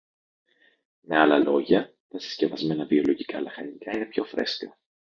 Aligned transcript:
Με 1.01 1.17
άλλα 1.17 1.37
λόγια, 1.37 1.93
τα 2.09 2.19
συσκευασμένα 2.19 2.85
βιολογικά 2.85 3.41
λαχανικά 3.41 3.91
είναι 3.95 4.05
πιο 4.05 4.23
φρέσκα 4.23 4.77